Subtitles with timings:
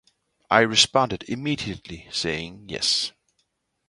[0.49, 3.11] I responded immediately saying yes.